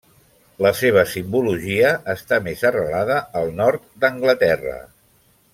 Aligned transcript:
La 0.65 0.71
seva 0.79 1.03
simbologia 1.11 1.91
està 2.15 2.41
més 2.49 2.65
arrelada 2.71 3.21
al 3.43 3.55
nord 3.63 3.89
d'Anglaterra. 4.03 4.79